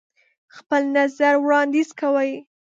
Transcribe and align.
خپل 0.57 0.81
نظر 0.97 1.33
وړاندیز 1.43 1.89
کوئ. 1.99 2.31